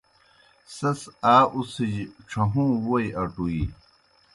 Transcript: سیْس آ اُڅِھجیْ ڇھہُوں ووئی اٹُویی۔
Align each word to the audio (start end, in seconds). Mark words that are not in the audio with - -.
سیْس 0.75 1.01
آ 1.35 1.35
اُڅِھجیْ 1.55 2.05
ڇھہُوں 2.29 2.71
ووئی 2.85 3.07
اٹُویی۔ 3.21 3.63